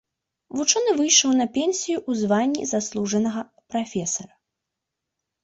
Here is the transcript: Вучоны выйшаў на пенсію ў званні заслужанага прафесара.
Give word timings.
Вучоны 0.59 0.93
выйшаў 1.01 1.35
на 1.41 1.45
пенсію 1.57 1.97
ў 2.09 2.23
званні 2.23 2.63
заслужанага 2.73 3.45
прафесара. 3.75 4.35